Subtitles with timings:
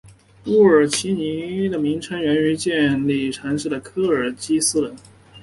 [0.45, 4.95] 乌尔齐尼的名称源于建立城市的科尔基斯人。